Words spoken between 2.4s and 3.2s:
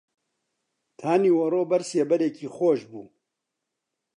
خۆش بوو